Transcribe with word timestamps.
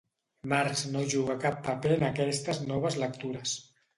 Marx 0.53 0.79
no 0.93 1.03
juga 1.15 1.35
cap 1.43 1.59
paper 1.67 1.91
en 1.97 2.07
aquestes 2.09 2.61
noves 2.71 2.99
lectures. 3.05 3.57